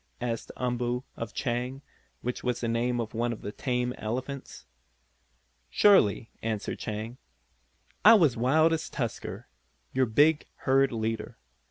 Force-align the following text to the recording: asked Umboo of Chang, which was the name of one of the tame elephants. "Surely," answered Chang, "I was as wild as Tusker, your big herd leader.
asked 0.19 0.51
Umboo 0.57 1.03
of 1.15 1.31
Chang, 1.31 1.83
which 2.23 2.43
was 2.43 2.59
the 2.59 2.67
name 2.67 2.99
of 2.99 3.13
one 3.13 3.31
of 3.31 3.43
the 3.43 3.51
tame 3.51 3.93
elephants. 3.99 4.65
"Surely," 5.69 6.31
answered 6.41 6.79
Chang, 6.79 7.19
"I 8.03 8.15
was 8.15 8.31
as 8.31 8.37
wild 8.37 8.73
as 8.73 8.89
Tusker, 8.89 9.47
your 9.93 10.07
big 10.07 10.47
herd 10.55 10.91
leader. 10.91 11.37